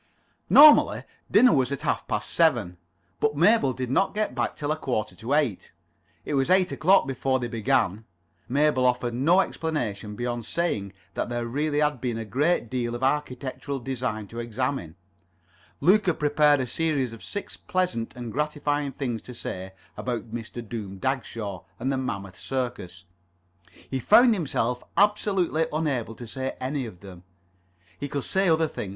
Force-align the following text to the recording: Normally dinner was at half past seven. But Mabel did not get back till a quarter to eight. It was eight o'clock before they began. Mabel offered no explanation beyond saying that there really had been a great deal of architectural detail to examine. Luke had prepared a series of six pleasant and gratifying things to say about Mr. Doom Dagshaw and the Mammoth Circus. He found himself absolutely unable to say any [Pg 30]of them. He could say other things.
Normally 0.49 1.03
dinner 1.29 1.53
was 1.53 1.71
at 1.71 1.83
half 1.83 2.07
past 2.07 2.31
seven. 2.31 2.77
But 3.19 3.35
Mabel 3.37 3.71
did 3.71 3.91
not 3.91 4.15
get 4.15 4.33
back 4.33 4.55
till 4.55 4.71
a 4.71 4.75
quarter 4.75 5.13
to 5.15 5.35
eight. 5.35 5.71
It 6.25 6.33
was 6.33 6.49
eight 6.49 6.71
o'clock 6.71 7.05
before 7.05 7.37
they 7.39 7.47
began. 7.47 8.05
Mabel 8.49 8.83
offered 8.87 9.13
no 9.13 9.41
explanation 9.41 10.15
beyond 10.15 10.47
saying 10.47 10.93
that 11.13 11.29
there 11.29 11.45
really 11.45 11.81
had 11.81 12.01
been 12.01 12.17
a 12.17 12.25
great 12.25 12.67
deal 12.67 12.95
of 12.95 13.03
architectural 13.03 13.77
detail 13.77 14.25
to 14.25 14.39
examine. 14.39 14.95
Luke 15.81 16.07
had 16.07 16.17
prepared 16.17 16.61
a 16.61 16.65
series 16.65 17.13
of 17.13 17.23
six 17.23 17.55
pleasant 17.55 18.11
and 18.15 18.33
gratifying 18.33 18.93
things 18.93 19.21
to 19.21 19.35
say 19.35 19.71
about 19.95 20.33
Mr. 20.33 20.67
Doom 20.67 20.97
Dagshaw 20.97 21.61
and 21.79 21.91
the 21.91 21.97
Mammoth 21.97 22.39
Circus. 22.39 23.03
He 23.91 23.99
found 23.99 24.33
himself 24.33 24.83
absolutely 24.97 25.67
unable 25.71 26.15
to 26.15 26.25
say 26.25 26.57
any 26.59 26.85
[Pg 26.85 26.95
30]of 26.95 26.99
them. 27.01 27.23
He 27.99 28.07
could 28.09 28.23
say 28.23 28.49
other 28.49 28.67
things. 28.67 28.89